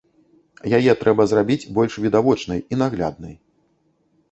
[0.77, 3.39] Яе трэба зрабіць больш відавочнай і нагляднай.